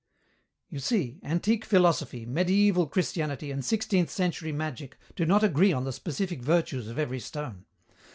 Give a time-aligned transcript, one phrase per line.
[0.71, 5.93] "You see, antique philosophy, mediæval Christianity, and sixteenth century magic do not agree on the
[5.93, 7.65] specific virtues of every stone.